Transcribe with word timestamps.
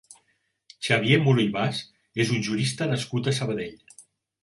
Xavier 0.87 1.19
Muro 1.27 1.45
i 1.45 1.53
Bas 1.59 1.83
és 2.25 2.35
un 2.39 2.43
jurista 2.51 2.91
nascut 2.97 3.33
a 3.35 3.39
Sabadell. 3.43 3.99